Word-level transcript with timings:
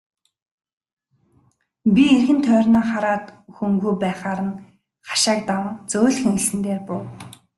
Би 1.93 2.03
эргэн 2.15 2.39
тойрноо 2.47 2.83
хараад 2.91 3.25
хүнгүй 3.55 3.93
байхаар 4.03 4.39
нь 4.47 4.55
хашааг 5.09 5.39
даван 5.49 5.69
зөөлхөн 5.91 6.33
элсэн 6.37 6.59
дээр 6.65 6.81
буув. 6.87 7.05